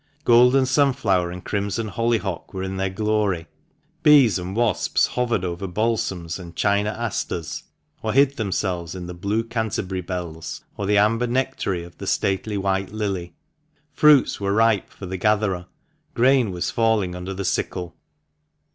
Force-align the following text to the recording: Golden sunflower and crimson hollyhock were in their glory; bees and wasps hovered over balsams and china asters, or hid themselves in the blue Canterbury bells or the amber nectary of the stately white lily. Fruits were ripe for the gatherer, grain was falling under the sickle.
Golden 0.23 0.65
sunflower 0.65 1.29
and 1.29 1.45
crimson 1.45 1.87
hollyhock 1.89 2.55
were 2.55 2.63
in 2.63 2.77
their 2.77 2.89
glory; 2.89 3.45
bees 4.01 4.39
and 4.39 4.55
wasps 4.55 5.05
hovered 5.05 5.45
over 5.45 5.67
balsams 5.67 6.39
and 6.39 6.55
china 6.55 6.89
asters, 6.89 7.65
or 8.01 8.11
hid 8.11 8.35
themselves 8.35 8.95
in 8.95 9.05
the 9.05 9.13
blue 9.13 9.43
Canterbury 9.43 10.01
bells 10.01 10.63
or 10.75 10.87
the 10.87 10.97
amber 10.97 11.27
nectary 11.27 11.83
of 11.85 11.99
the 11.99 12.07
stately 12.07 12.57
white 12.57 12.91
lily. 12.91 13.35
Fruits 13.91 14.41
were 14.41 14.53
ripe 14.53 14.89
for 14.89 15.05
the 15.05 15.17
gatherer, 15.17 15.67
grain 16.15 16.49
was 16.49 16.71
falling 16.71 17.13
under 17.13 17.35
the 17.35 17.45
sickle. 17.45 17.95